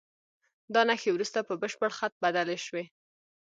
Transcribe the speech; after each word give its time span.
دا 0.73 0.81
نښې 0.87 1.09
وروسته 1.13 1.39
په 1.47 1.53
بشپړ 1.61 1.89
خط 1.97 2.13
بدلې 2.23 2.57
شوې. 2.65 2.83